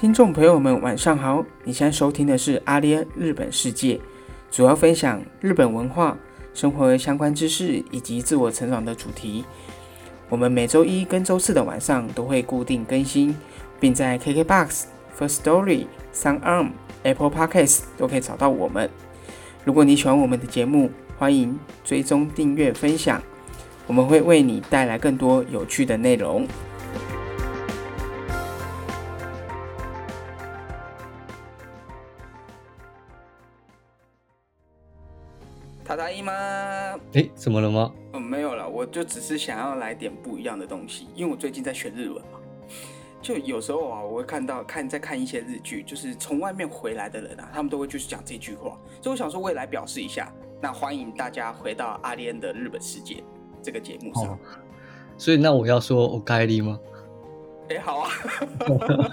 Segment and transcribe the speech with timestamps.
[0.00, 1.44] 听众朋友们，晚上好！
[1.62, 4.00] 你现在收听的是阿联日本世界，
[4.50, 6.16] 主要分享日本文化、
[6.54, 9.44] 生活相关知识以及自我成长的主题。
[10.30, 13.36] 我们每周一跟周四的晚上都会固定更新，
[13.78, 14.84] 并在 KKBOX、
[15.18, 16.70] First Story、SoundArm、
[17.02, 18.88] Apple Podcasts 都可以找到我们。
[19.66, 23.20] 如果你喜欢我们的节目，欢迎追踪、订阅、分享，
[23.86, 26.48] 我们会为你带来更多有趣的内容。
[36.22, 36.32] 吗？
[37.14, 37.92] 哎，怎么了吗？
[38.12, 42.38] 嗯，没有了，我就只是想要来点不一样的东西，因为我最近在学日文嘛。
[43.22, 53.22] 就有时候啊，我会看到看在看一些日剧，就是从外面回来的人啊，他们都会就是讲这句话，所以我想说，我也来表示一下，那欢迎大家回到阿莲的日本世界
[53.62, 54.38] 这个节目上。
[55.18, 56.80] 所以那我要说我该离吗？
[57.68, 58.08] 哎，好啊。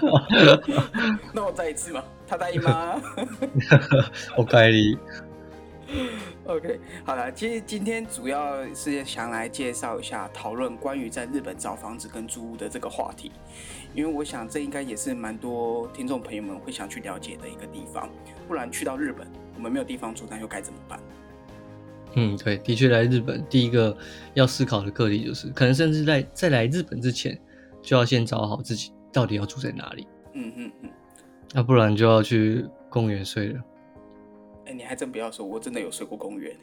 [1.34, 2.02] 那我再一次吗？
[2.26, 3.00] 他答应吗？
[4.38, 4.98] 我该力。
[6.44, 13.32] OK，好了，其实今天主要是想来介绍一下，讨论关于在日本找房子跟租屋的这个话题，
[13.94, 18.08] 因为我想这应该也是蛮多听众朋友们会想去了解的一个地方。
[18.46, 21.00] 不然去到日本，我们没有地方住，那又该怎么办？
[22.14, 23.96] 嗯，对，的确来日本第一个
[24.34, 27.38] 要思考的课题就是，可能甚至在在来日本之前，
[27.80, 30.06] 就要先找好自己到底要住在哪里。
[30.34, 30.90] 嗯嗯嗯，
[31.54, 33.60] 那不然就要去公园睡了。
[34.68, 36.54] 哎，你还真不要说，我真的有睡过公园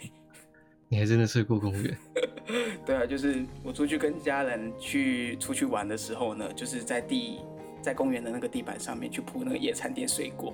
[0.88, 1.98] 你还真的睡过公园？
[2.86, 7.40] 对啊，就是我出去跟家人去出去玩的时候呢，就是在地
[7.82, 10.54] 在公园的那个地板上面去铺那个野餐垫睡过。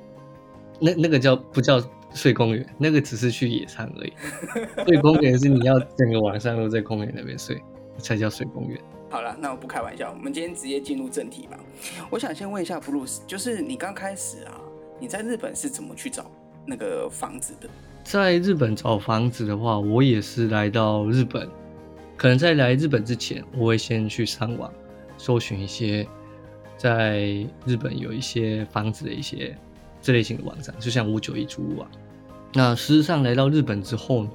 [0.80, 2.66] 那那个叫不叫睡公园？
[2.78, 4.14] 那个只是去野餐而已。
[4.88, 7.62] 睡公园是你要整个晚上都在公园那边睡，
[7.98, 8.82] 才叫睡公园。
[9.10, 11.60] 好了，那我不开玩笑，我们今天直接进入正题吧。
[12.10, 14.62] 我想先问一下布鲁斯，就是你刚开始啊，
[14.98, 16.32] 你在日本是怎么去找？
[16.66, 17.67] 那个房子的，
[18.04, 21.50] 在日本找房子的话，我也是来到日本，
[22.16, 24.72] 可能在来日本之前，我会先去上网
[25.18, 26.08] 搜寻一些
[26.78, 29.58] 在日本有一些房子的一些
[30.02, 31.90] 这类型的网站，就像五九一租屋网。
[32.53, 34.30] 那事实上来到日本之后呢，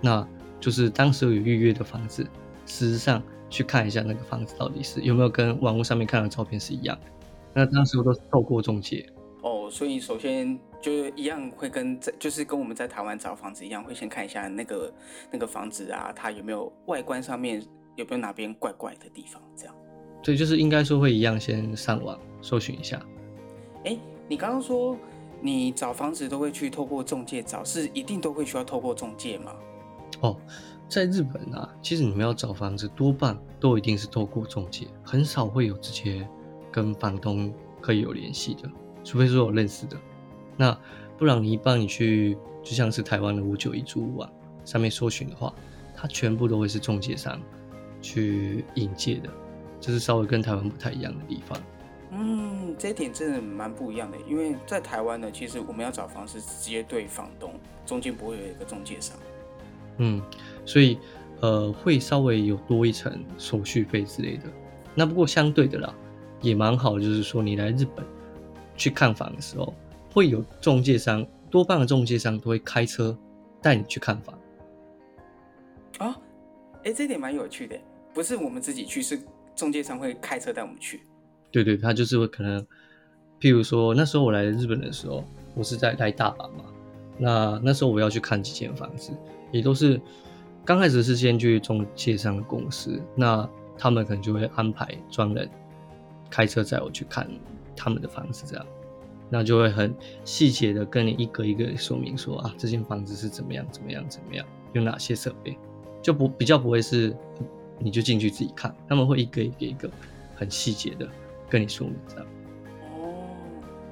[0.00, 2.26] 那就是当时有预约的房子，
[2.64, 7.06] 事实上去看一下那个房子到底是有没有跟网络上面看的照片是一样的。
[7.52, 9.06] 那当时我都是透过中介。
[9.42, 10.58] 哦，所以首先。
[10.80, 14.92] 就一样会跟在，就是跟我们在台湾找房子一样，会先看一下那个
[15.30, 17.62] 那个房子啊，它有没有外观上面
[17.96, 19.74] 有没有哪边怪怪的地方，这样。
[20.22, 23.00] 对，就是应该说会一样，先上网搜寻一下。
[23.84, 23.98] 哎，
[24.28, 24.96] 你刚刚说
[25.40, 29.54] 你找房子都会去透过中介找，是一定都会需要透过中介吗？
[30.20, 30.36] 哦，
[30.88, 36.28] 在日本啊，其实你们要找房子，多半都一定是透过中介，很少会有直接
[36.70, 38.70] 跟房东可以有联系的，
[39.04, 39.96] 除非说有认识的。
[40.56, 40.76] 那
[41.18, 44.32] 不然你帮你去，就像是台湾的五九一租屋网
[44.64, 45.54] 上面搜寻的话，
[45.94, 47.40] 它全部都会是中介商
[48.00, 49.28] 去引介的，
[49.80, 51.58] 这是稍微跟台湾不太一样的地方。
[52.12, 57.52] 嗯，这一点真的蛮不一样的，因为在台湾呢，其实我们要找房是直接对房东，
[57.86, 59.16] 中间不会有一个中介商。
[59.98, 60.22] 嗯，
[60.64, 60.98] 所以
[61.40, 64.44] 呃会稍微有多一层手续费之类的。
[64.94, 65.94] 那不过相对的啦，
[66.40, 68.04] 也蛮好，就是说你来日本
[68.76, 69.72] 去看房的时候。
[70.12, 73.16] 会有中介商，多半的中介商都会开车
[73.62, 74.38] 带你去看房。
[75.98, 76.16] 啊，
[76.84, 77.78] 哎，这点蛮有趣的，
[78.12, 79.20] 不是我们自己去，是
[79.54, 81.02] 中介商会开车带我们去。
[81.50, 82.64] 对对，他就是会可能，
[83.40, 86.64] 譬如说那时候我来日本的时候，我是在来大阪嘛，
[87.18, 89.12] 那那时候我要去看几间房子，
[89.52, 90.00] 也都是
[90.64, 95.48] 刚开始是先去中介商的公司，那他们可能就会安排专人
[96.30, 97.28] 开车载我去看
[97.74, 98.66] 他们的房子，这样。
[99.32, 105.56] 那就会很细节的跟你一个一个说明说啊，这间房子是怎么样怎么样怎么样，有哪些设备，
[106.02, 107.16] 就不比较不会是
[107.78, 109.88] 你就进去自己看，他们会一个一个一个
[110.34, 111.08] 很细节的
[111.48, 112.26] 跟你说明这样。
[112.92, 113.14] 哦，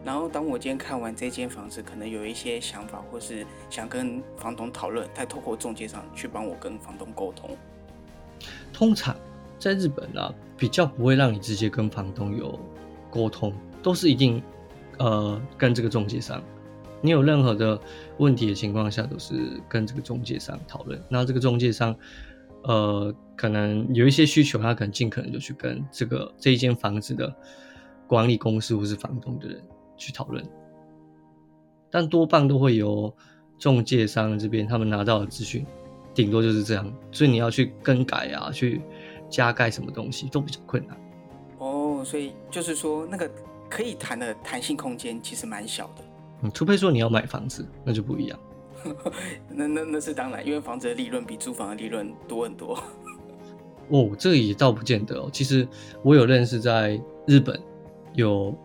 [0.04, 7.56] 然后当我今天看完这间房子，可能有一些想法或是想跟房东讨论，再透过中介上去帮我跟房东沟通。
[8.72, 9.14] 通常
[9.56, 12.58] 在日本啊，比较不会让你直接跟房东有
[13.08, 13.52] 沟通，
[13.84, 14.42] 都是一定。
[14.98, 16.42] 呃，跟这个中介商，
[17.00, 17.80] 你有任何的
[18.18, 21.00] 问题的情况下，都是跟这个中介商讨论。
[21.08, 21.94] 那这个中介商，
[22.64, 27.32] 呃，可能有一些需求，他可能尽可能就去跟这个这一间房子的
[28.08, 29.62] 管理公司或是房东的人
[29.96, 30.44] 去讨论。
[31.90, 33.14] 但多半都会由
[33.56, 35.64] 中介商这边他们拿到的资讯，
[36.12, 38.82] 顶多就是这样，所以你要去更改啊，去
[39.30, 40.96] 加盖什么东西都比较困难。
[41.58, 43.30] 哦，所以就是说那个。
[43.68, 46.04] 可以谈的弹性空间其实蛮小的。
[46.42, 48.38] 嗯，除非说你要买房子，那就不一样。
[49.50, 52.78] 那那那是当然，因为房子的利润比租房的利润多很多。
[53.90, 55.28] 哦，这个也倒不见得哦。
[55.32, 55.66] 其实
[56.02, 57.60] 我有认识在日本
[58.14, 58.56] 有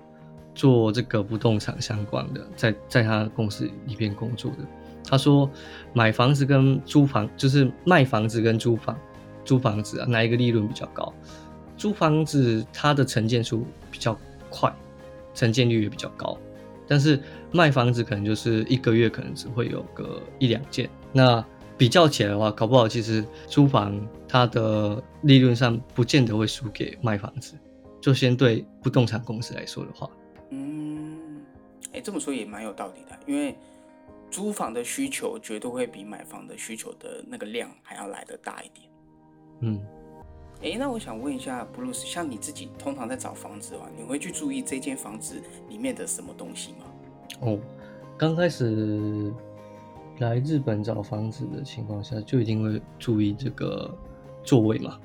[0.54, 4.58] 做这个不动产相关的，在在他公司里边工作的。
[5.06, 5.50] 他说，
[5.94, 8.98] 买房子跟租房，就是卖房子跟租房，
[9.44, 11.12] 租房子啊，哪一个利润比较高？
[11.76, 14.18] 租房子它的承建数比较
[14.50, 14.72] 快，
[15.34, 16.38] 承建率也比较高，
[16.88, 17.20] 但是
[17.52, 20.90] 卖房子可能就是一个月可能只会有个一两件。
[21.12, 21.44] 那
[21.78, 27.56] 比较起来的话，搞不好其实租房它的利润上不见得会输给卖房子。
[28.00, 30.10] 就先对不动产公司来说的话，
[30.50, 31.42] 嗯，
[31.94, 33.56] 哎，这么说也蛮有道理的，因为
[34.30, 38.90] 租房的需求绝对会比买房的需求的那个量还要来得大一点。
[39.62, 39.82] 嗯，
[40.64, 46.86] 哎，那我想问一下布鲁斯，像你自己通常在找房子的话，你会去注意这间房子里面的什么东西吗？
[47.42, 47.60] 哦，
[48.18, 49.34] 刚开始
[50.20, 53.94] 来日本找房子的情况下，就一定会注意这个
[54.42, 54.98] 座位嘛，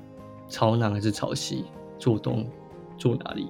[0.47, 1.65] 朝南还是朝西，
[1.97, 2.47] 坐东。
[2.97, 3.49] 坐哪里，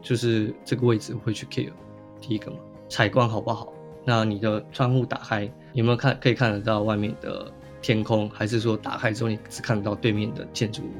[0.00, 1.72] 就是这个位置会去 care。
[2.20, 2.58] 第一个嘛，
[2.88, 3.72] 采光好不好？
[4.04, 7.52] 那你的窗户打开有没有看可以看得到外面的
[7.82, 10.92] 天空，还是说打开之后你只看得到对面的建筑物？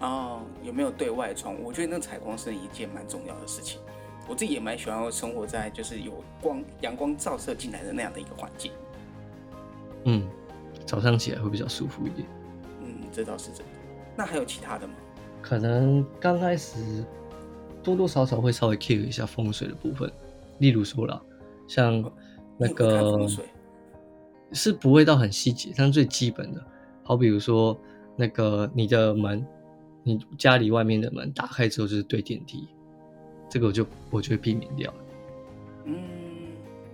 [0.00, 1.54] 哦，有没有对外窗？
[1.62, 3.80] 我觉得那采光是一件蛮重要的事情。
[4.28, 8.72] 我自己也蛮喜欢生活在就是有光阳光照射进来的那样的一个环境。
[10.04, 10.28] 嗯，
[10.86, 12.26] 早上起来会比较舒服一点。
[12.80, 13.64] 嗯，这倒是真的。
[14.16, 14.94] 那还有其他的吗？
[15.40, 17.04] 可能刚开始。
[17.82, 20.12] 多多少少会稍微 care 一下风水的部分，
[20.58, 21.18] 例如说啦，
[21.66, 22.04] 像
[22.58, 23.26] 那个
[24.52, 26.62] 是不会到很细节，但是最基本的，
[27.02, 27.74] 好比如说
[28.16, 29.42] 那个你的门，
[30.02, 32.68] 你家里外面的门打开之后就是对电梯，
[33.48, 34.92] 这个我就我就会避免掉。
[35.84, 35.96] 嗯，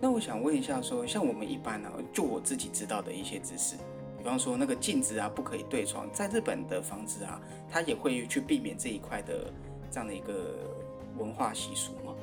[0.01, 3.77] 那我想问一下，说像我们一般呢，就我自己知道的一些知识，
[4.19, 9.53] 比方说那个镜子啊不可以对床，在日本的房子啊，它也会去避免这一块的
[9.91, 10.35] 这样的一个。
[11.19, 12.15] 文化习俗吗？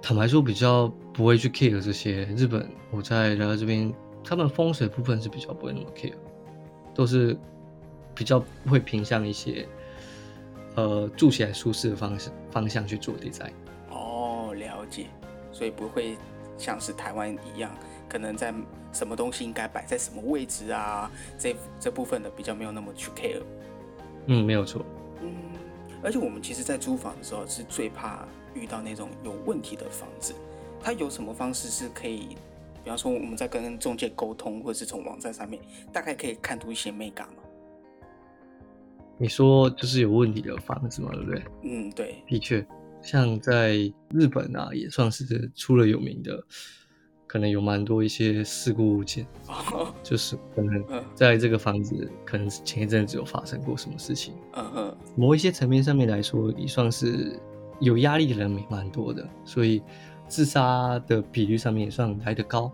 [0.00, 2.24] 坦白说，比较不会去 care 这些。
[2.26, 3.92] 日本，我在来到这边，
[4.22, 6.14] 他们风水部分是比较不会那么 care，
[6.94, 7.36] 都是
[8.16, 9.68] 比较会偏向一些
[10.74, 13.52] 呃住起来舒适的方向方向去做 design。
[13.90, 15.06] 哦，了解。
[15.52, 16.16] 所以不会
[16.58, 17.70] 像是台湾一样，
[18.08, 18.52] 可能在
[18.92, 23.42] 什么东西应该摆在什么位置啊，这这部分的比较没有那么去 care。
[24.26, 24.84] 嗯，没有错。
[25.22, 25.32] 嗯。
[26.02, 30.34] 而且我们其实，在租房的时候是最怕遇到那种有问题的房子。
[30.78, 32.36] 它有什么方式是可以，
[32.84, 35.60] 比方说我们在跟中介沟通，或者是从网站上面，
[35.90, 37.42] 大概可以看出一些美感吗？
[39.18, 41.42] 你说就是有问题的房子嘛，对不对？
[41.62, 42.66] 嗯，对，的确，
[43.02, 43.76] 像在
[44.10, 46.42] 日本啊，也算是出了有名的。
[47.28, 49.26] 可能有蛮多一些事故物件，
[50.02, 50.82] 就是可能
[51.12, 54.32] 在这个房子，可能前一阵子有发生过什么事情。
[54.54, 57.38] 嗯嗯，某一些层面上面来说，也算是
[57.80, 59.82] 有压力的人蛮多的，所以
[60.28, 62.72] 自杀的比率上面也算来得高。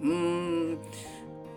[0.00, 0.27] 嗯。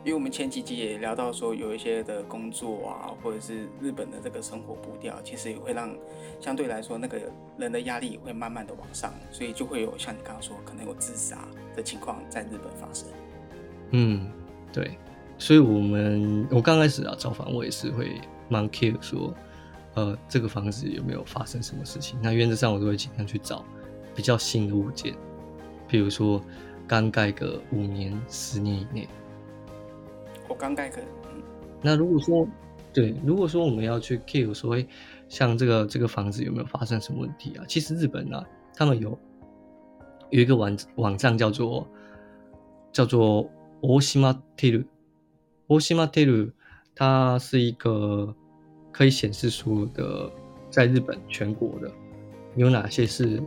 [0.03, 5.95] 因为我们前几集也聊到说，有一些的工作啊，或者是日本的这个生活步调，其实也会让
[6.39, 7.21] 相对来说那个
[7.55, 13.07] 人的压力也会慢慢的往上，所以就会有像你刚刚说，可能有自杀的情况在日本发生。
[13.91, 14.27] 嗯，
[14.73, 14.97] 对，
[15.37, 19.31] 所以我们我刚开始啊找房，我也是会蛮 care 说，
[19.93, 22.17] 呃，这个房子有没有发生什么事情？
[22.23, 23.63] 那原则上我都会尽量去找
[24.15, 25.13] 比较新的物件，
[25.87, 26.43] 比如说
[26.87, 29.07] 刚盖个五年、十年以内。
[30.61, 31.01] 我刚盖可
[31.81, 32.47] 那如果说，
[32.93, 34.87] 对，如果说我们要去 care 所谓
[35.27, 37.65] 像这个这个房子有没有发生什么问题啊？
[37.67, 38.39] 其实日本呢，
[38.75, 39.17] 他们有
[40.29, 41.87] 有一个网网站叫做
[42.91, 43.49] 叫做
[43.81, 46.51] Oshima Tell，Oshima Tell，
[46.93, 48.31] 它是一个
[48.91, 50.31] 可以显示出的
[50.69, 51.91] 在日本全国的
[52.55, 53.41] 有哪些是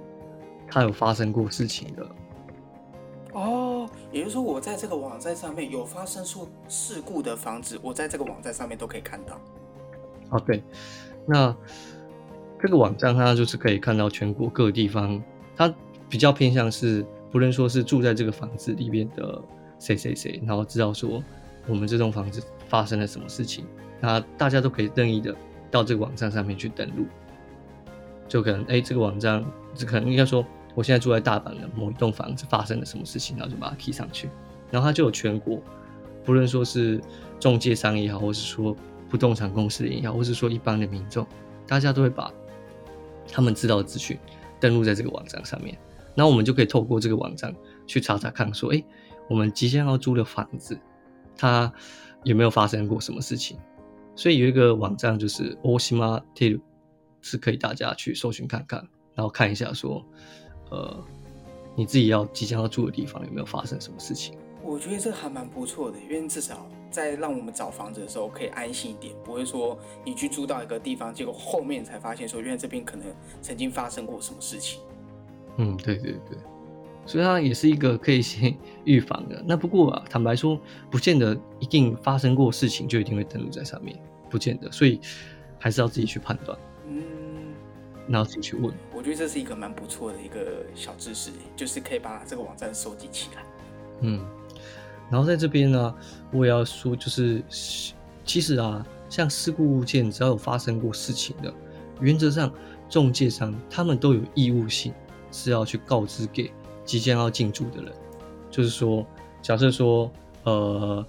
[0.67, 2.05] 它有发生过事情的。
[4.15, 9.41] 也就是说，我在这个网站上面有发生出事故的房子，我在这个网站上面都可以看到。
[10.31, 10.63] 哦，对，
[11.27, 11.53] 那
[12.63, 15.21] 这个网站它就是可以看到全国各地方，
[15.57, 15.75] 它
[16.09, 19.43] 比较偏向是，不论说是住在这个房子里面的
[19.81, 21.21] 谁谁谁，然后知道说
[21.67, 23.67] 我们这栋房子发生了什么事情，
[24.01, 25.35] 那大家都可以任意的
[25.73, 27.05] 到这个网站上面去登录，
[28.29, 29.45] 就可能哎，这个网站，
[29.75, 30.47] 这可能应该说。
[30.75, 34.29] 我现在住在大阪的某一栋房子发生了什么事情，然后就把它提上去，
[34.71, 35.63] 然后它就有全国，
[36.25, 37.01] 不论说是
[37.39, 38.77] 中介商也好，或是说
[39.09, 41.27] 不动产公司也好，或是说一般的民众，
[41.67, 42.33] 大家都会把
[43.29, 44.19] 他们知道的资讯
[44.59, 45.79] 登录在这个网站上面，
[46.15, 47.55] 那我们就可以透过这个网站
[47.87, 48.83] 去查查看，说，哎，
[49.29, 50.79] 我们即将要租的房子，
[51.37, 51.73] 它
[52.23, 53.57] 有没有发生过什么事情？
[54.17, 56.61] 所以有一个网站就是 Osima Tel，
[57.21, 58.79] 是可以大家去搜寻看看，
[59.15, 60.05] 然后看一下说，
[60.75, 61.05] 呃，
[61.77, 64.37] 你自己要即将要住的地方有没有发生什么事情？
[64.63, 73.07] 我觉得这还蛮不错的，因为至少在让我们找房子的时候可以安心一点，不会说你去租到一个地方，结果后面才发现说，原来这边可能
[73.43, 74.81] 曾经发生过什么事情。
[75.59, 76.39] 嗯，对对对，
[77.07, 79.45] 所以它也是一个可以先 预防的。
[79.47, 80.59] 那不过啊，坦白说，
[80.91, 83.97] 不见得一定发生过事情就一定会登录在上面，
[84.31, 84.99] 不见得，所以
[85.59, 86.59] 还是要自己去判断。
[86.89, 87.03] 嗯，
[88.09, 88.73] 然后自己去问。
[89.05, 93.43] 我觉得这是一个蛮不错的一个小知识，就是可以把这个网站收集起来。
[94.01, 94.19] 嗯。
[95.11, 95.95] 然后在这边呢，
[96.33, 97.43] 我也要说，就是
[98.25, 101.53] 其实啊，像事故物件，只要有发生过事情的，
[102.01, 102.51] 原则上
[102.89, 104.95] 中介商他们都有义务性
[105.31, 106.51] 是要去告知给
[106.87, 107.93] 即将要进驻的人。
[108.51, 109.05] 就是说，
[109.43, 110.11] 假设说，
[110.45, 111.07] 呃，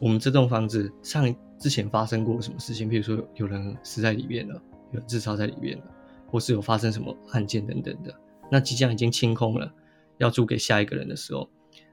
[0.00, 5.84] 我们这栋房子上之前发生过什么事情，比如说有人死在里面了，有人自杀在里面了，
[6.30, 8.14] 或是有发生什么案件等等的，
[8.50, 9.72] 那即将已经清空了，
[10.18, 11.48] 要租给下一个人的时候。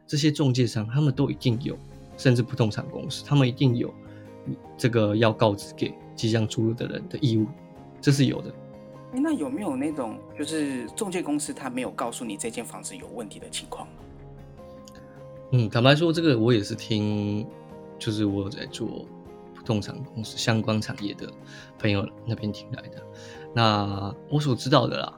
[0.08, 1.75] 这些中介商，他们都一定有，
[2.15, 3.92] 甚至不动产公司，他们一定有
[4.77, 7.48] 这个要告知给即将租入的人的义务，
[8.00, 8.54] 这是有的。
[9.12, 13.88] 那有没有那种就是中介公司他没有告诉你这间房子有问题的情况？
[15.51, 17.48] 嗯，坦白说，这个我也是听，
[17.98, 19.08] 就是我有在做
[19.56, 21.32] 不动产公司相关产业的
[21.80, 23.01] 朋友那边听来的。
[23.55, 25.13] 那我所知道的啦，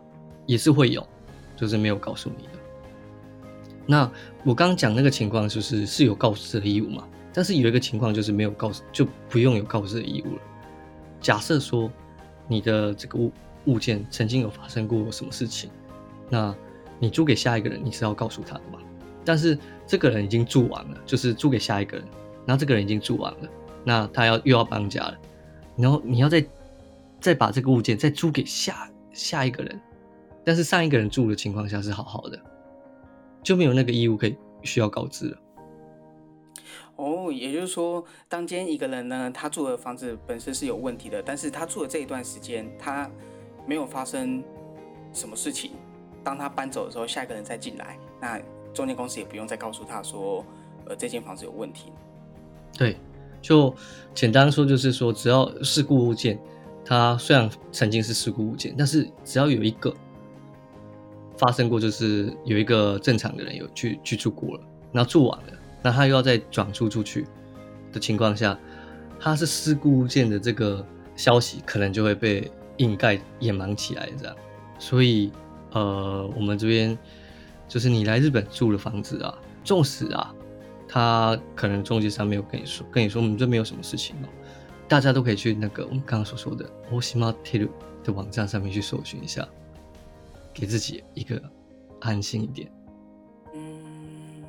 [0.46, 1.06] 也是会有，
[1.56, 2.52] 就是没有告诉你的。
[3.88, 4.12] 那
[4.44, 7.04] 我刚刚讲那个情况，就是是有告知的义务嘛？
[7.34, 10.42] 但是有一个情况就是没有告，就不用有告知的义务了。
[11.20, 11.92] 假设说
[12.48, 13.32] 你的这个物
[13.66, 15.70] 物件曾经有发生过什么事情，
[16.30, 16.54] 那
[17.00, 18.78] 你租给下一个人，你是要告诉他的嘛？
[19.26, 22.06] 但是这个人已经住完了，就是租给下一个人，
[22.46, 23.50] 然后这个人已经住完了，
[23.84, 25.18] 那他要又要搬家了，
[25.76, 26.46] 然后你要再
[27.20, 29.80] 再把这个物件再租给下下一个人，
[30.44, 32.40] 但是上一个人住的情况下是好好的。
[33.44, 35.38] 就没有那个义务可以需要告知了。
[36.98, 43.10] 哦，也就是说，当间一个人呢，他住的房子本身是有问题的，但是他住的这一段时间，他
[43.66, 44.44] 没有发生
[45.14, 45.72] 什么事情。
[46.24, 48.42] 当他搬走的时候，下一个人再进来，那
[48.74, 50.44] 中介公司也不用再告诉他说，
[50.88, 51.94] 呃，这间房子有问题。
[52.78, 52.98] 对，
[53.42, 53.74] 就
[54.14, 56.38] 简单说，就是说，只要事故物件，
[56.88, 59.94] 它虽然曾经是事故物件，但是只要有一个。
[61.40, 65.54] 发生过，就是有一个正常的人有去去住过了，那住完了，
[65.84, 67.28] 那他又要再转租出去
[67.94, 68.58] 的情况下，
[69.20, 70.84] 他是事故物件的这个
[71.16, 74.36] 消息可能就会被掩盖掩埋起来，这样。
[74.80, 75.32] 所以，
[75.74, 76.98] 呃，我们这边
[77.68, 80.34] 就是你来日本住的房子啊，纵使啊，
[80.88, 84.28] 他可能中介上没有跟你说，跟你说我们这没有什么事情哦，
[84.88, 87.70] 大家都可以去那个我们刚刚所说的 Osima Tel
[88.04, 89.48] 的网站上面去搜寻一下。
[90.60, 91.40] 给自己一个
[92.00, 92.68] 安心一点。
[93.54, 94.44] 嗯，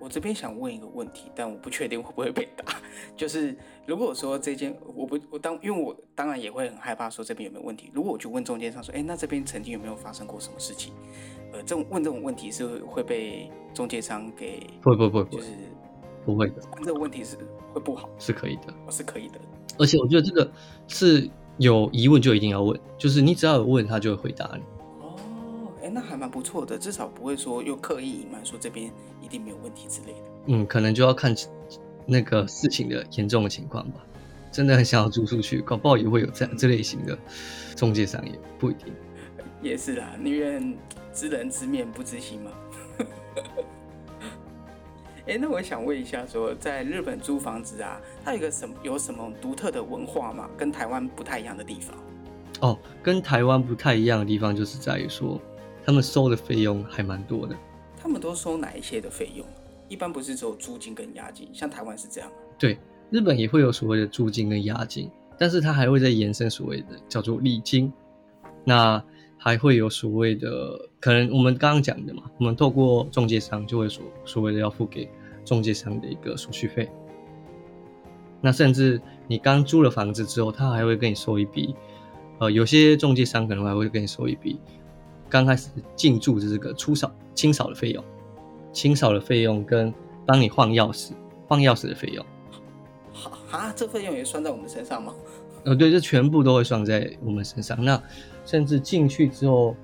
[0.00, 2.64] 我这边想问一个问题，但我不确定会不会被打。
[3.16, 7.88] 就是如果说这件我不我当，因为我当然也会很害怕说这边有没有问题。
[7.94, 10.92] 如果我去问中间商说，哎，那这边曾经有没有发生过什么事情？
[11.52, 15.52] 呃，这种问这种问题是会被中介商给不不不就是
[16.26, 16.56] 不会的。
[16.82, 17.38] 这个问题是
[17.72, 19.40] 会不好，是可以的，是可以的。
[19.78, 20.50] 而且我觉得这个
[20.88, 24.62] 是有疑问就一定要问，就是你只要有问，他就会回答你。
[25.00, 25.16] 哦
[25.82, 28.90] 哎，那还蛮不错的，至少不会说又刻意隐瞒，说这边
[29.22, 30.18] 一定没有问题之类的。
[30.46, 31.34] 嗯，可能就要看
[32.04, 34.04] 那个事情的严重的情况吧。
[34.50, 37.18] 真的很想要租出去，搞不好也会有这样这类型的
[37.76, 38.92] 中介商，也不一定。
[39.60, 40.74] 也是啊，宁愿
[41.12, 42.50] 知人知面不知心嘛。
[45.26, 50.48] 哎，那我想问一下，说在日本租房子啊，它有个什么有什么独特的文化吗？
[50.56, 51.96] 跟台湾不太一样的地方？
[52.60, 55.40] 哦，跟台湾不太一样的地方就是在于说。
[55.84, 57.54] 他们收的费用还蛮多的。
[57.96, 59.46] 他们都收哪一些的费用？
[59.88, 62.28] 一般不是只有租金跟押金，像台湾是这样。
[62.58, 62.76] 对，
[63.08, 67.92] 日本也会有所谓的租金跟押金，但是它还会再延伸所谓的叫做礼金。
[68.64, 69.00] 那
[69.38, 75.08] 还会有所谓的，可能我们刚刚讲的嘛，我们透过中介商就会所所谓的要付给
[75.44, 76.90] 中介商的一个手续费。
[78.40, 81.74] 那甚至你刚租了房子之后，他还会跟你收一笔，
[82.38, 84.60] 呃，有些中介商可能还会跟你收一笔。
[85.28, 88.04] 刚开始进驻的这个出扫清扫的费用，
[88.72, 89.92] 清扫的费用跟
[90.24, 91.12] 帮你换钥匙
[91.48, 92.24] 换钥匙的费用，
[93.50, 95.12] 啊，这费用也算在我们身上吗？
[95.64, 97.76] 呃，对，这全部都会算在我们身上。
[97.84, 98.00] 那
[98.46, 99.76] 甚至进去之后，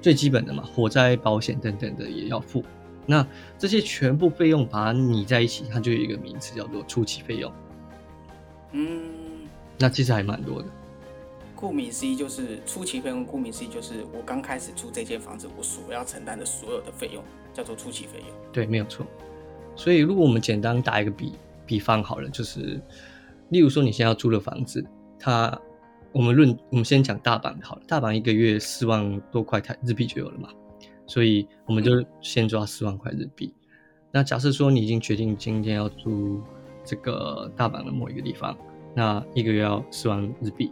[0.00, 2.62] 最基本的嘛，火灾保险等等的也要付。
[3.04, 3.26] 那
[3.58, 7.52] 这些全部费用把它拟在一起，它就有一个名词叫做初期费用。
[8.70, 9.02] 嗯，
[9.78, 10.68] 那其实还蛮多的。
[11.56, 18.28] 顾名思义就是初期费用，顾名思义就是我刚开始租这间房子，我所要承担的所有的费用叫做初期费用。
[18.52, 19.06] 对，没有错。
[19.74, 21.32] 所以如果我们简单打一个比
[21.64, 22.80] 比方好了，就是
[23.48, 24.84] 例如说你现在要租的房子，
[25.18, 25.60] 它
[26.12, 30.50] 我们论我们先讲大阪好了，大阪一个月四万多块台日币就有了嘛，
[31.06, 33.54] 所以我们就先抓四万块日币。
[34.10, 36.42] 那假设说你已经决定今天要住
[36.84, 38.56] 这个大阪的某一个地方，
[38.94, 40.70] 那一个月要四万日币。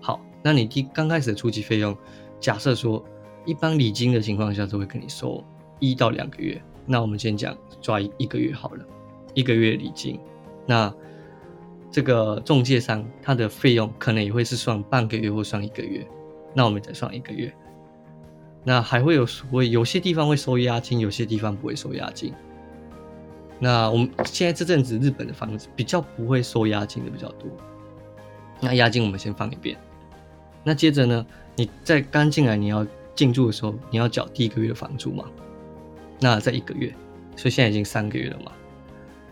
[0.00, 1.96] 好，那你第刚开始的初期费用，
[2.38, 3.02] 假设说
[3.46, 5.42] 一般礼金的情况下都会跟你收
[5.80, 8.84] 一到两个月，那我们先讲抓一一个月好了，
[9.32, 10.20] 一个月礼金，
[10.66, 10.94] 那
[11.92, 16.04] 这个中介商他的费用可能也会是算半个月或算一个月，
[16.54, 17.54] 那我们再算一个月，
[18.64, 22.32] 那还会有所谓有些地方会收押金，有些地方不会收押金。
[23.60, 27.48] 那我们现在这阵子日本的房子比较不会收押金的比较多，
[28.60, 29.76] 那押金我们先放一边。
[30.64, 35.26] 那接着呢，你在刚进来你要进驻的时候，你要缴第一个月的房租嘛？
[36.18, 36.92] 那在一个月，
[37.36, 38.52] 所以现在已经三个月了嘛？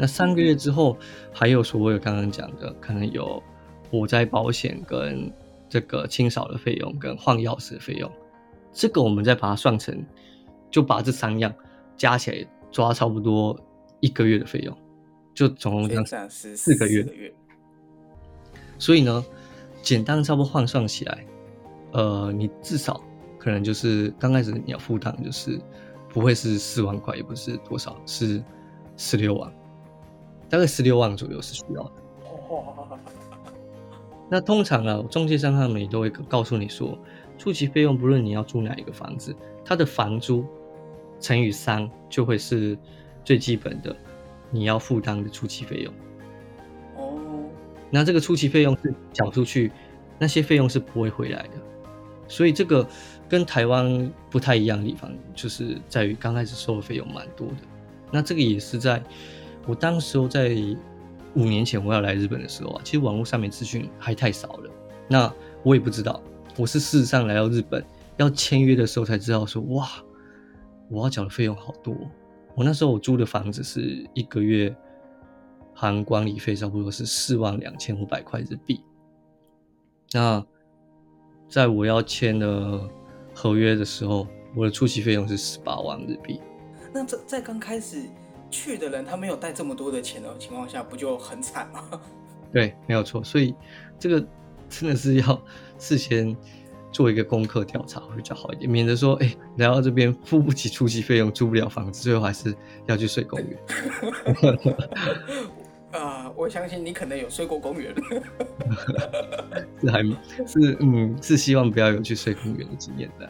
[0.01, 0.97] 那三个月之后，
[1.31, 3.43] 还有所谓刚刚讲的，可能有
[3.91, 5.31] 火灾保险跟
[5.69, 8.11] 这个清扫的费用跟换钥匙的费用，
[8.73, 10.03] 这个我们再把它算成，
[10.71, 11.53] 就把这三样
[11.97, 13.55] 加起来抓差不多
[14.01, 14.75] 一个月的费用，
[15.35, 17.03] 就总共这样是四个月。
[17.03, 17.33] 月。
[18.79, 19.25] 所以呢？
[19.83, 21.25] 简单差不多换算起来，
[21.93, 23.03] 呃，你至少
[23.39, 25.59] 可能就是刚开始你要负担就是
[26.11, 28.45] 不会是四万块，也不是多少，是
[28.99, 29.51] 十六万，
[30.51, 31.93] 大概十六万左右是需要的。
[34.29, 36.99] 那通常啊，中介商他们也都会告诉你说，
[37.39, 40.45] 初期费用不论你要租哪一个房子，它的房租
[41.21, 42.77] 乘以三就会是
[43.25, 43.97] 最基本的
[44.51, 45.95] 你要负担的初期费用。
[47.91, 49.73] 那这个初期费用是缴出去，
[50.19, 51.55] 那些费用是不会回来的，
[52.29, 52.87] 所以这个
[53.29, 57.57] 跟台湾不太一样的地方，就是在于刚开始收的费用蛮多的。
[58.13, 59.03] 那这个也是在
[59.67, 60.57] 我当时候在
[61.35, 64.71] 五年前我要来日本的时候啊，其实网络上面资讯还太少了。
[65.09, 66.23] 那我也不知道，
[66.57, 67.85] 我是事实上来到日本
[68.17, 69.89] 要签约的时候才知道说，哇，
[70.89, 71.95] 我要缴的费用好多。
[72.55, 74.75] 我那时候我租的房子是一个月。
[75.73, 78.85] 含管理费差不多是四万两千五百块日币。
[80.13, 80.45] 那
[81.49, 82.87] 在我要签的
[83.35, 86.39] 合约的时候，我的初期费用是十八万日币。
[86.93, 88.03] 那在在刚开始
[88.51, 92.01] 去的人，他没有带这么多的钱的情况下，不就很惨吗？
[92.53, 93.23] 对，没有错。
[93.23, 93.55] 所以
[93.99, 94.27] 这个
[94.69, 95.43] 真的是要
[95.79, 96.37] 事先
[96.91, 102.55] 做一个功课调查会比较好一点，免得说，哎，来到这边付不起初期费用，租不了房子，最后还是
[102.87, 103.59] 要去睡公园。
[105.93, 107.93] 啊，我相信你可能有睡过公园，
[109.81, 110.03] 是还
[110.47, 113.29] 是嗯，是希望不要有去睡公园的经验的。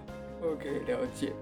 [0.44, 1.32] OK，了解。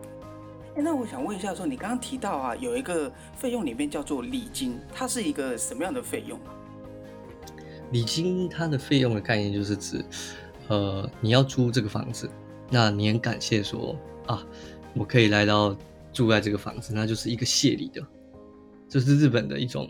[0.76, 6.54] 哎，那我想问一下，说你刚刚提到啊，有一个费用里面叫做礼金，它是一个什么样的费用啊？
[7.92, 10.04] 礼金它的费用的概念就是指，
[10.68, 12.30] 呃，你要租这个房子，
[12.70, 14.46] 那你很感谢说啊，
[14.94, 15.76] 我可以来到
[16.12, 18.00] 住在这个房子，那就是一个谢礼的，
[18.88, 19.88] 这是日本的一种。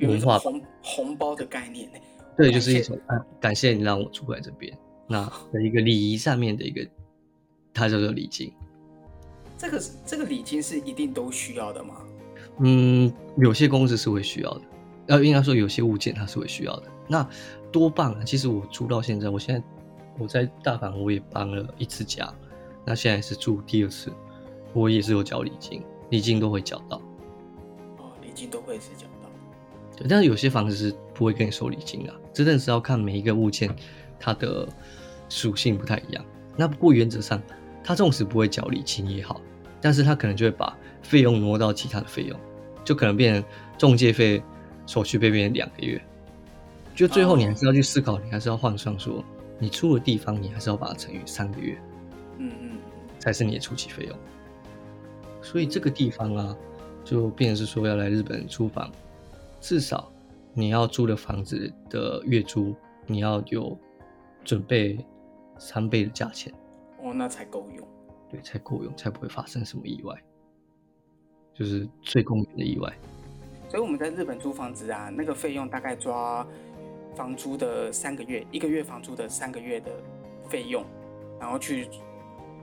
[0.00, 1.98] 文化红红包的概念呢？
[2.36, 4.72] 对，就是一种啊，感谢你让我住在这边，
[5.08, 6.86] 那的一个礼仪上面的一个，
[7.74, 8.52] 它叫做礼金。
[9.58, 11.96] 这个这个礼金是一定都需要的吗？
[12.60, 14.60] 嗯，有些公司是会需要的，
[15.08, 16.84] 呃，应该说有些物件它是会需要的。
[17.08, 17.28] 那
[17.72, 18.22] 多棒啊！
[18.24, 19.62] 其实我住到现在，我现在
[20.18, 22.32] 我在大阪我也搬了一次家，
[22.84, 24.12] 那现在是住第二次，
[24.72, 26.96] 我也是有交礼金，礼金都会缴到。
[27.98, 29.06] 哦，礼金都会是缴。
[29.96, 33.68] 对，但是有些房子是不会跟你收礼金的，真的是要看每一个物件
[34.20, 34.68] 它的
[35.28, 36.24] 属性不太一样。
[36.56, 37.42] 那不过原则上，
[37.88, 39.40] 它纵使不会缴礼金也好，
[39.80, 42.38] 但是他可能就会把费用挪到其他的费用，
[42.84, 43.42] 就可能变成
[43.78, 44.42] 中介费、
[44.86, 45.98] 手续费变成两个月，
[46.94, 49.24] 就最后你还是要去思考，你还是要换算说，
[49.58, 51.78] 你住的地方你还是要把它乘以三个月，
[52.36, 52.78] 嗯嗯，
[53.18, 54.14] 才是你的初期费用。
[55.40, 56.54] 所以这个地方啊，
[57.02, 58.92] 就变成是说要来日本租房。
[59.62, 60.12] 至少
[60.52, 63.74] 你要租的房子的月租，你要有
[64.44, 65.02] 准备
[65.58, 66.52] 三倍的价钱
[67.02, 67.86] 哦，那才够用。
[68.30, 70.14] 对，才够用，才不会发生什么意外，
[71.54, 72.92] 就是最公平的意外。
[73.68, 76.46] 所以我们在日本租房子啊，那个费用大概抓
[77.14, 79.90] 房租的三个月，一个月房租的三个月的
[80.48, 80.84] 费用，
[81.40, 81.88] 然后去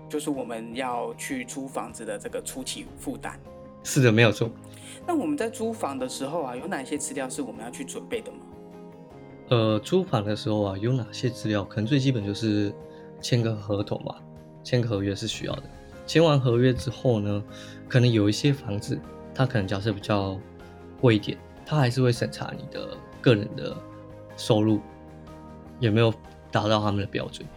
[0.10, 3.40] 就是我们要去租房子的这个初期负担。
[3.84, 4.50] 是的，没有错。
[5.06, 8.38] 那我们在租房的时候啊，有哪些资料是我们要去准备的吗？
[9.50, 11.64] 呃，租房的时候啊，有哪些资料？
[11.64, 12.74] 可能最基本就是
[13.22, 14.22] 签个合同吧，
[14.64, 15.64] 签个合约是需要的。
[16.06, 17.44] 签完合约之后呢，
[17.88, 19.00] 可能有一些房子，
[19.34, 20.40] 它可能假设比较
[21.02, 23.76] 贵一点，它还是会审查你的个人的
[24.38, 24.80] 收入
[25.80, 26.14] 有没有
[26.52, 27.48] 达到他们的标准。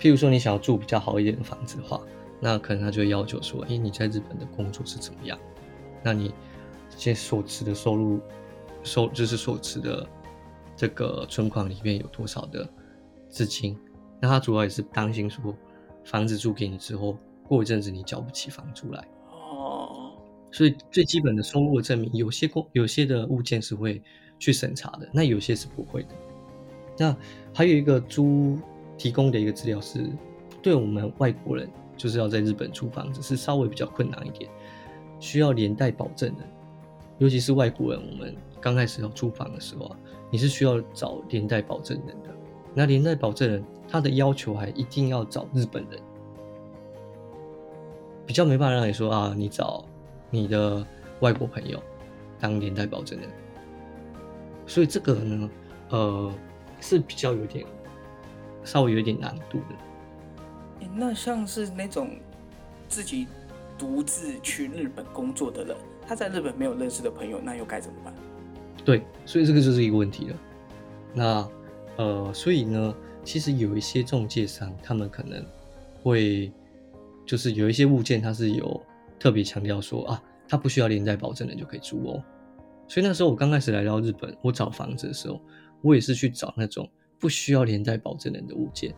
[0.00, 2.00] 譬如说，你想要住比较好一点的房子的话，
[2.38, 5.36] 那可能他就会要求说：，哎，你在日本的工作是怎么样？
[6.04, 6.32] 那你
[6.96, 8.20] 现在所持的收入
[8.84, 10.06] 收就是所持的
[10.76, 12.68] 这个存款里面有多少的
[13.28, 13.76] 资金？
[14.20, 15.54] 那他主要也是担心说，
[16.04, 19.06] 房子租给你之后，过一阵子你交不起房租来。
[19.30, 20.12] 哦。
[20.50, 24.02] 所以最基本的收入的证明，有些公有些的物件是会
[24.38, 26.08] 去审查的，那有些是不会的。
[26.98, 27.16] 那
[27.54, 28.58] 还有一个租。
[28.98, 30.10] 提供的一个资料是，
[30.60, 34.50] 对我们外国人就是要在日本租房子是稍微比较困难一点，
[35.20, 36.38] 需要连带保证人，
[37.18, 39.96] 尤其是外国人，我们刚开始要租房的时候啊，
[40.32, 42.30] 你是需要找连带保证人的。
[42.74, 46.00] 那连带保证人他的要求还一定要找日本人，
[48.26, 49.84] 比较没办法让你说啊，你找
[50.30, 50.86] 你的
[51.20, 51.82] 外国朋友
[52.38, 53.28] 当连带保证人，
[54.66, 55.50] 所以这个呢，
[55.90, 56.32] 呃，
[56.80, 57.66] 是比较有点。
[58.64, 62.10] 稍微有点难度的，那像是那种
[62.86, 63.26] 自己
[63.78, 65.74] 独自去日本工作的人，
[66.06, 68.12] 他在日本没有认识的朋友，那又该怎么办？
[68.84, 70.36] 对，所以这个就是一个问题了。
[71.14, 71.48] 那
[71.96, 75.44] 呃，所以呢，其实有一些中介商，他们可能
[76.02, 76.52] 会
[77.26, 78.80] 就是有一些物件，他是有
[79.18, 82.22] 特别强调说啊，他不需要连带保证人就可以租哦。
[82.86, 85.40] 所以那时候我刚开始来到日本，我找房子的时候，
[85.82, 86.88] 我也是去找那种。
[87.20, 88.94] 不需要连带保证人的物件，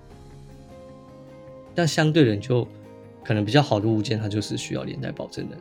[1.74, 2.68] 但相对人就
[3.24, 5.58] 可能比较好的物件，它就是需要连带保证人。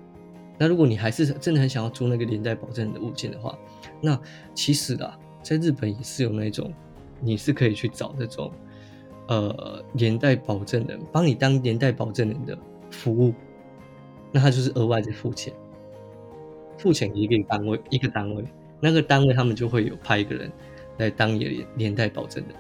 [0.58, 3.58] 那如果你还是真的很想要租那个连带保证人的物件的话，
[4.02, 4.20] 那
[4.54, 6.74] 其实啊，在日本也是有那种
[7.22, 8.52] 你是可以去找那种
[9.28, 12.58] 呃连带保证人帮你当连带保证人的
[12.90, 13.34] 服务，
[14.32, 15.54] 那他就是额外的付钱，
[16.78, 18.44] 付钱一个单位一个单位，
[18.80, 20.52] 那个单位他们就会有派一个人。
[21.00, 22.54] 来当连连带保证人，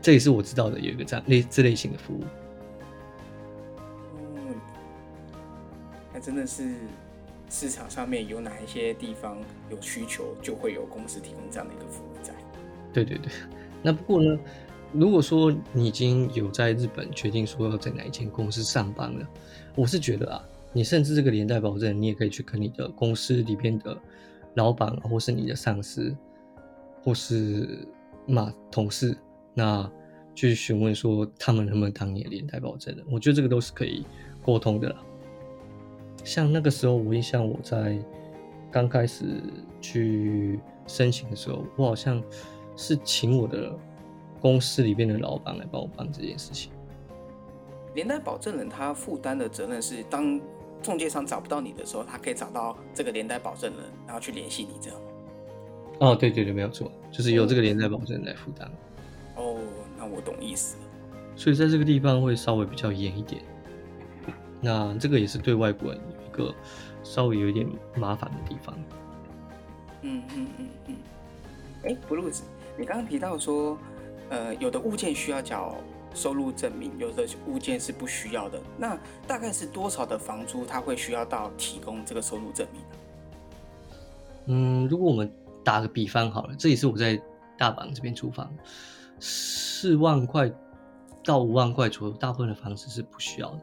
[0.00, 2.24] 这也是我知道的有一个这样类这类型的服务。
[4.34, 4.54] 嗯，
[6.14, 6.74] 那真的是
[7.50, 9.36] 市场上面有哪一些地方
[9.68, 12.32] 有需求，就会有公司提供这样的一个服务在。
[13.04, 13.32] 对对对，
[13.82, 14.38] 那不过呢，
[14.92, 19.28] 如果说你已经有在日本决定说要在哪一间公司上班了，
[19.74, 23.96] 我是觉得啊，你甚至这个连带保证，你也可以去跟你的公司里边的
[24.54, 26.14] 老板或是你的上司。
[27.04, 27.86] 或是
[28.26, 29.16] 骂同事，
[29.54, 29.88] 那
[30.34, 34.04] 去询问说他们能不能当你的连带保证人，我觉得这个都是可以
[34.42, 34.92] 沟通的。
[36.24, 37.96] 像那个时候，我印象我在
[38.72, 39.24] 刚开始
[39.80, 42.20] 去申请的时候，我好像
[42.76, 43.74] 是请我的
[44.40, 46.70] 公司里边的老板来帮我办这件事情。
[47.94, 50.40] 连带保证人他负担的责任是，当
[50.82, 55.06] 中介商找不到你的时候，他可以找到这个连带保证人，然后去联系你，这样吗？
[56.00, 58.70] 哦，对对对，没有错，就是由这个连带保证人来负担。
[59.36, 59.56] 哦，
[59.98, 60.82] 那我懂意思了。
[61.34, 63.42] 所以在这个地方会稍微比较严一点。
[64.60, 66.54] 那这个也是对外国人有一个
[67.02, 68.74] 稍微有一点麻烦的地方。
[70.02, 70.96] 嗯嗯嗯嗯。
[71.84, 72.42] 哎，布鲁斯，
[72.78, 73.78] 你刚刚提到说，
[74.28, 75.76] 呃，有的物件需要缴
[76.14, 78.60] 收入证明，有的物件是不需要的。
[78.76, 82.82] 那大概是多少的房租，他会需要到提供这个收入证明
[84.46, 85.30] 嗯，如果我们
[85.64, 87.20] 打个比方好了，这也是我在
[87.58, 88.52] 大阪这边租房，
[89.18, 90.50] 四万块
[91.24, 93.60] 到五万块左右，大部分的房子是不需要的。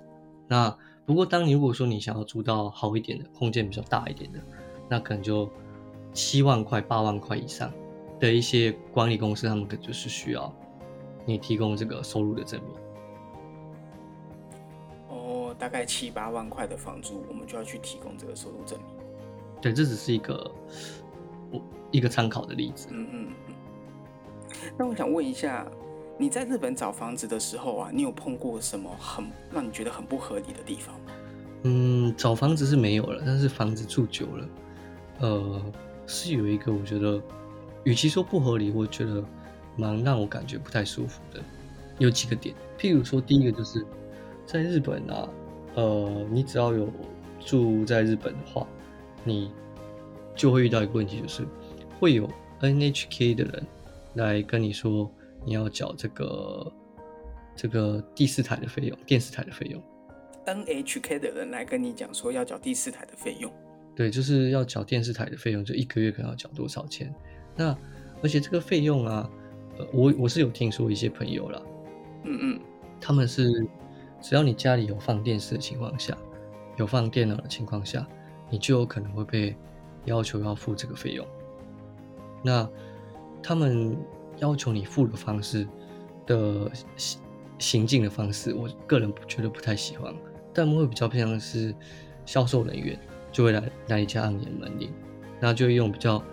[0.47, 4.39] 那不过，当你如果说你想要租到好一点的空间比较大一点的，
[4.89, 5.49] 那可能就
[6.13, 7.71] 七万块、八万块以上
[8.27, 10.53] 的一些管理公司，他们可就是需要
[11.25, 12.71] 你提供这个收入的证明。
[15.09, 18.87] 哦，大概七八万块的房租，我们就要去提供这个收入证明。
[19.61, 20.51] 对，这只是一个
[21.51, 21.61] 我。
[21.91, 22.87] 一个参考的例子。
[22.89, 23.53] 嗯嗯嗯。
[24.75, 25.63] 那我想问一下，
[26.17, 31.11] 你在日本找房子的时候啊，你有碰过什么很让你觉得很不合理的地方吗？
[31.61, 34.49] 嗯，找房子是没有了，但是房子住久了，
[35.19, 35.61] 呃，
[36.07, 37.21] 是有一个我觉得，
[37.83, 39.23] 与其说不合理，我觉得
[39.75, 41.39] 蛮让我感觉不太舒服的，
[41.99, 42.55] 有几个点。
[42.77, 43.85] 譬如说，第一个就是
[44.45, 45.29] 在日本啊，
[45.75, 46.89] 呃，你只要有
[47.39, 48.67] 住在日本的话，
[49.23, 49.51] 你。
[50.35, 51.45] 就会遇到一个问题，就是
[51.99, 52.27] 会有
[52.59, 53.67] NHK 的人
[54.15, 55.07] 来跟你说
[55.45, 56.73] 你要缴这个
[57.55, 59.79] 这个第四台的费用，电视台的费用。
[60.47, 63.53] NHK 的人来跟你讲说要缴第四台的费用，
[63.95, 67.13] 对，就是要缴电视台的费用，就一个月可能要缴多少钱。
[67.55, 67.75] 那
[68.21, 69.29] 而且这个费用啊，
[69.77, 71.61] 呃，我我是有听说一些朋友啦，
[72.23, 72.59] 嗯嗯，
[72.99, 73.67] 他们是
[74.21, 76.17] 只要你家里有放电视的情况下，
[76.77, 78.07] 有放电脑的情况下，
[78.49, 79.55] 你就有可能会被
[80.05, 81.25] 要求要付这个费用。
[82.41, 82.67] 那
[83.41, 83.97] 他们
[84.37, 85.67] 要求你付的方式
[86.25, 87.21] 的行
[87.59, 90.13] 行进的方式，我个人不觉得不太喜欢，
[90.53, 91.73] 但会比较偏向是
[92.25, 92.97] 销售人员
[93.31, 94.91] 就会来来你家按你的门铃，
[95.39, 96.23] 那就会用比较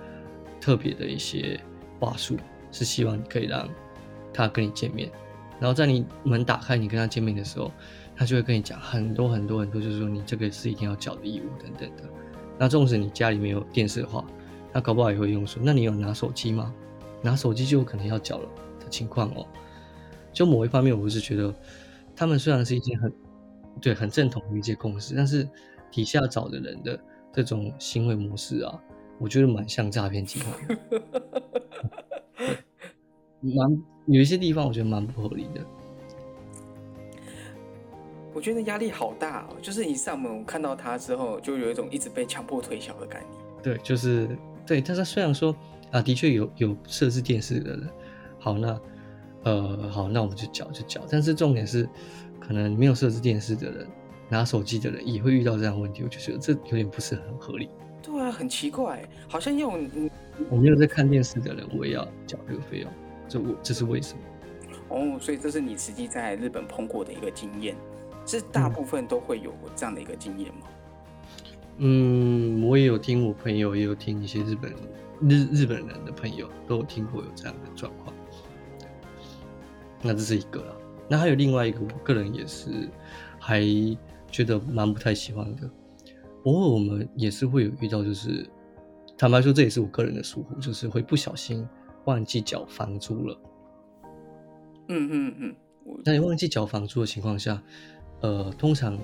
[0.61, 1.59] 特别的一些
[1.99, 2.37] 话术，
[2.71, 3.69] 是希望你可以让
[4.33, 5.11] 他跟你见面。
[5.59, 7.71] 然后在你门打开，你跟他见面的时候，
[8.17, 12.03] 他就会跟你讲很多很多很多，就是说你这个是一定要缴的义务等等的。
[12.59, 14.25] 那纵使你家里面有电视的话，
[14.73, 16.75] 他搞不好也会用说，那你有拿手机吗？
[17.23, 19.47] 拿手机就可能要缴了的情况哦。
[20.33, 21.55] 就某一方面，我是觉得
[22.15, 23.13] 他们虽然是一件很
[23.81, 25.47] 对很正统的一些公司，但是
[25.91, 26.99] 底下找的人的
[27.33, 28.81] 这种行为模式啊，
[29.21, 31.03] 我觉得蛮像诈骗集团的，
[33.55, 35.61] 蛮有一些地方我觉得蛮不合理的。
[38.33, 39.57] 我觉得压力好大哦。
[39.61, 43.31] 就是一上门我看到他之后，就有一种一直被强迫推销的概念。
[43.63, 44.27] 对，就是
[44.67, 45.55] 对，但是虽然说
[45.93, 47.91] 啊，的确有有设置电视的人，
[48.39, 48.81] 好，那
[49.43, 51.87] 呃好，那我们就缴就缴，但是重点是，
[52.41, 53.87] 可能没有设置电视的人，
[54.31, 57.69] 拿手机的人也会遇到这样的问题，我就觉得这有点不是很合理。
[58.03, 60.11] 对啊，很奇怪，好像要你
[60.49, 62.91] 我没有在看电视的人，我也要缴这个费用，
[63.29, 64.21] 这我这是为什么？
[64.89, 67.77] 哦，所以这是你实际在日本碰过的一个经验，
[68.27, 70.67] 是大部分都会有这样的一个经验吗？
[71.79, 74.73] 嗯，我也有听我朋友，也有听一些日本
[75.21, 78.15] 日日本人的朋友都有听过有这样的状况。
[80.03, 80.73] 那这是一个啦，
[81.09, 82.89] 那还有另外一个，我个人也是
[83.39, 83.61] 还
[84.31, 85.71] 觉得蛮不太喜欢的。
[86.45, 88.49] 偶尔我们也是会有遇到，就是
[89.19, 91.67] 坦白说，这也是我个人的疏忽，就是会不小心
[92.07, 93.39] 忘记缴房租了。
[94.89, 97.63] 嗯嗯嗯，我那你忘记缴房租的情况下，
[98.23, 98.99] 呃，通常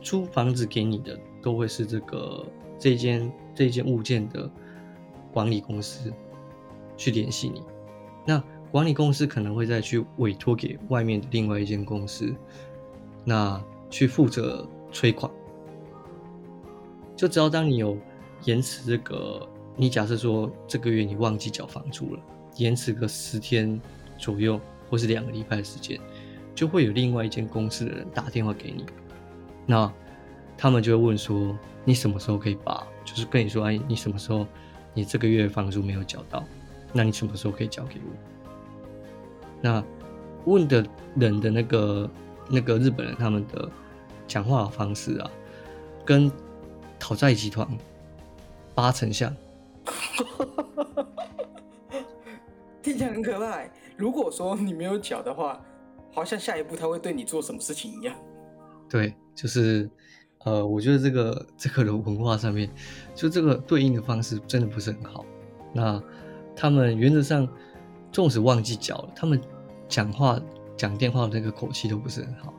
[0.00, 2.46] 租房子给你的都会是这个
[2.78, 4.50] 这间这间物件的
[5.32, 6.12] 管理公司
[6.96, 7.62] 去联系你。
[8.26, 12.32] 那管理公司可能会再去委托给外面的另外一间公司，
[13.24, 15.30] 那去负责催款。
[17.16, 17.96] 就只要当你有
[18.44, 19.46] 延迟这个，
[19.76, 22.22] 你假设说这个月你忘记缴房租了，
[22.56, 23.80] 延迟个十天
[24.18, 26.00] 左右，或是两个礼拜的时间，
[26.54, 28.84] 就会有另外一间公司的人打电话给你，
[29.66, 29.92] 那
[30.56, 34.46] 他们就会问说你什么时候可以把，就是跟你说，哎，你什么时候
[34.94, 36.44] 你这个月房租没有缴到，
[36.92, 38.12] 那你什么时候可以交给我？
[39.60, 39.82] 那
[40.44, 42.10] 问的人的那个
[42.50, 43.68] 那个日本人他们的
[44.26, 45.30] 讲话方式啊，
[46.04, 46.30] 跟
[47.02, 47.66] 讨债集团
[48.76, 49.34] 八成像。
[52.80, 53.68] 听起来很可怕欸。
[53.96, 55.60] 如果说你没有缴的话，
[56.12, 58.14] 好像下一步他会对你做什么事情一样。
[58.88, 59.90] 对，就是
[60.44, 62.70] 呃，我觉得这个这个的文化上面，
[63.16, 65.26] 就这个对应的方式真的不是很好。
[65.72, 66.00] 那
[66.54, 67.48] 他们原则上，
[68.12, 69.40] 纵使忘记缴了，他们
[69.88, 70.40] 讲话
[70.76, 72.54] 讲电话的那个口气都不是很好，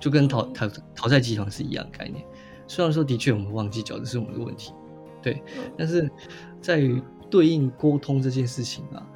[0.00, 2.24] 就跟讨讨讨债集团是一样的概念。
[2.72, 4.72] 虽然说的确我们忘记缴，这是我们的问题，
[5.20, 5.42] 对，
[5.76, 6.10] 但是
[6.58, 9.06] 在于对应沟通这件事情啊，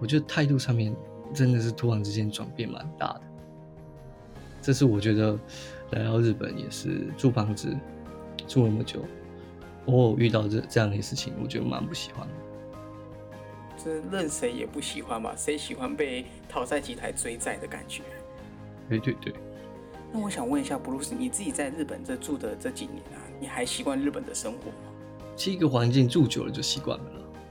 [0.00, 0.92] 我觉得态度上面
[1.32, 3.20] 真的是突然之间转变蛮大的。
[4.60, 5.38] 这是我觉得
[5.92, 7.72] 来到日本也是住房子
[8.48, 8.98] 住那么久，
[9.86, 12.34] 偶尔遇到这这样的事情，我觉得蛮不喜欢的。
[13.84, 15.32] 这任谁也不喜欢吧？
[15.36, 18.02] 谁喜欢被讨债集团追债的感觉？
[18.88, 19.32] 对对对，
[20.16, 24.76] 那我想问一下，布鲁斯，你自己在日本这住的这几年啊，你还习惯日本的生活吗？
[25.36, 27.04] 其实一个环境住久了就习惯了。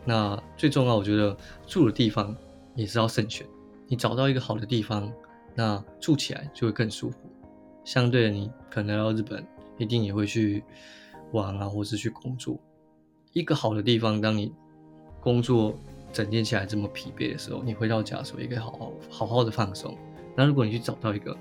[0.03, 2.35] 那最重要，我觉得住的地方
[2.73, 3.45] 也是要慎选。
[3.85, 5.13] 你找到一个好的地方，
[5.53, 7.17] 那住起来就会更舒服。
[7.83, 9.45] 相对的，你可能来到日本，
[9.77, 10.63] 一定也会去
[11.33, 12.57] 玩啊，或是去工作。
[13.33, 14.51] 一个好的地方，当你
[15.21, 15.75] 工作
[16.11, 19.95] 整天起来这么疲惫的时候，你回到家的时候也可以好好好好的放松。
[20.35, 21.35] 那如果你去找到一个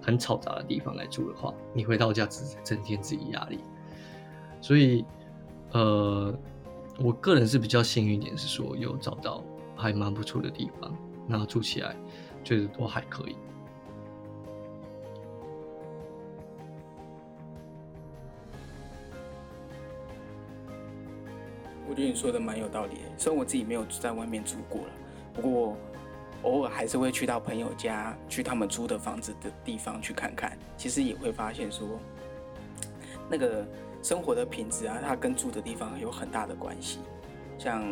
[0.00, 3.58] 很嘈杂的地方来住的话，你回到家只是增添自己压力。
[4.60, 5.04] 所以，
[5.72, 6.32] 呃，
[6.98, 9.42] 我个人是比较幸运一点，是说有找到
[9.76, 11.94] 还蛮不错的地方，那住起来
[12.44, 13.36] 觉得都还可以。
[21.88, 23.00] 我觉得你说的蛮有道理的。
[23.16, 24.92] 虽然我自己没有在外面住过了，
[25.32, 25.76] 不过
[26.42, 30.56] 偶尔还是会去到朋友家，去他们租的房子的地方去看看。
[30.76, 31.86] 其实也会发现说，
[33.28, 33.66] 那个
[34.02, 37.00] 生活的品质啊，它跟住的地方有很大的关系。
[37.58, 37.82] 像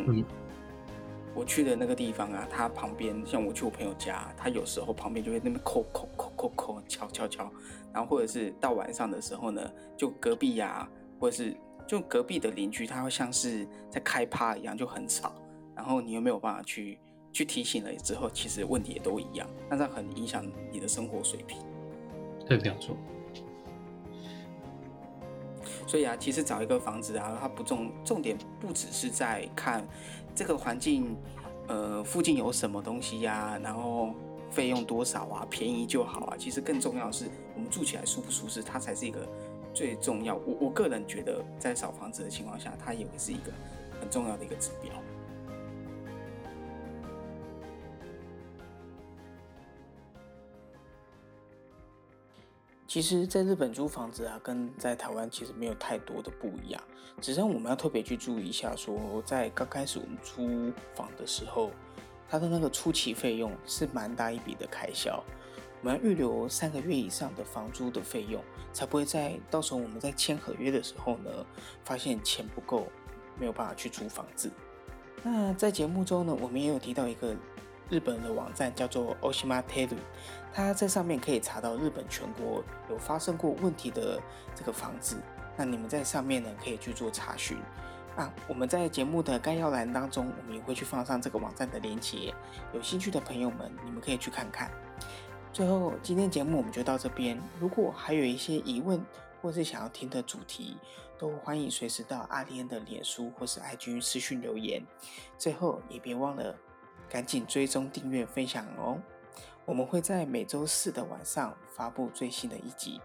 [1.33, 7.51] 我去的那个地方啊，它旁边像我去我朋友家，他有时候旁边就会那边扣扣扣扣扣敲敲敲，
[7.91, 9.61] 然后或者是到晚上的时候呢，
[9.97, 10.87] 就隔壁呀，
[11.19, 11.53] 或者是
[11.85, 15.33] 就隔壁的邻居，他会像是在开趴一样，就很吵。
[15.75, 16.97] 然后你又没有办法去
[17.35, 21.57] 去提醒了之后，其实问题也都一样，那这很影响你的生活水平。
[22.47, 22.95] 对，没有错。
[25.85, 29.85] 所以啊，其实找一个房子啊，它不重重点不只是在看
[30.33, 31.13] 这个环境，
[31.67, 34.13] 呃，附近有什么东西呀，然后
[34.49, 36.37] 费用多少啊，便宜就好啊。
[36.39, 39.27] 其实更重要的是，我们住起来舒不舒适，它才是一个
[39.73, 40.35] 最重要。
[40.35, 43.51] 我我个人觉得，在找房子的情况下，它也会是一个
[43.99, 44.93] 很重要的一个指标。
[52.95, 56.81] 其实，在日本租房子啊，跟在台湾其实没有太多的不一样。
[57.19, 61.71] 只是我们要特别去注意一下，说在刚开始我们租房的时候，
[62.29, 65.21] 它的那个初期费用是蛮大一笔的开销。
[65.81, 71.29] 我们要预留三个月以上的房租的费用，才不会在到时候我们在签合约的时候呢，
[71.83, 72.87] 发现钱不够，
[73.37, 74.49] 没有办法去租房子。
[75.21, 77.35] 那在节目中呢，我们也有提到一个。
[77.89, 79.97] 日本的网站叫做 Oshimateru，
[80.53, 84.19] 它在上面可以查到日本全国有发生过问题的
[84.55, 85.21] 这个房子。
[85.55, 87.57] 那你们在上面呢可以去做查询
[88.15, 88.33] 啊。
[88.47, 92.33] 我们在节目的概要栏当中，我们也会去放上这个网站的链接。
[92.73, 94.71] 有兴趣的朋友们，你们可以去看看。
[95.53, 97.39] 最后，今天节目我们就到这边。
[97.59, 99.01] 如果还有一些疑问
[99.41, 100.75] 或是想要听的主题，
[101.17, 104.83] 都欢迎随时到阿莲的脸书或是 IG 私讯留言。
[105.37, 106.53] 最后，也别忘了。
[107.09, 108.99] 赶紧追踪、订阅、分享哦！
[109.65, 113.01] 我们会在每周四的晚上发布最新的一集，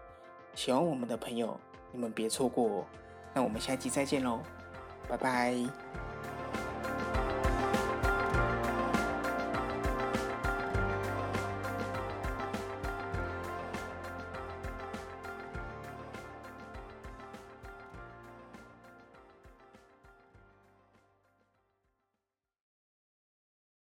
[0.53, 1.59] 喜欢我们的朋友，
[1.91, 2.85] 你们别错过哦！
[3.33, 4.39] 那我们下期再见喽，
[5.07, 6.10] 拜拜。